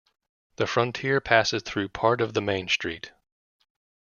The 0.55 0.65
frontier 0.65 1.21
passes 1.21 1.61
through 1.61 1.89
part 1.89 2.21
of 2.21 2.33
the 2.33 2.41
main 2.41 2.67
street. 2.69 3.11